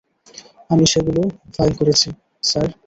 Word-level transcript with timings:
আমি 0.69 0.85
সেগুলো 0.85 1.21
ফাইল 1.55 1.71
করেছি, 1.79 2.09
স্যার। 2.43 2.67